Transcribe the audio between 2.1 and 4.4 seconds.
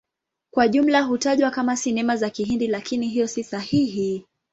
za Kihindi, lakini hiyo si sahihi.